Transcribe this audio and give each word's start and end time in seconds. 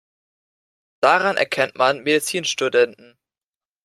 Daran 1.01 1.37
erkennt 1.37 1.75
man 1.75 2.01
Medizinstudenten. 2.01 3.19